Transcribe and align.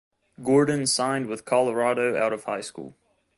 Gordon 0.43 0.87
signed 0.87 1.27
with 1.27 1.45
Colorado 1.45 2.17
out 2.17 2.33
of 2.33 2.45
high 2.45 2.61
school. 2.61 2.95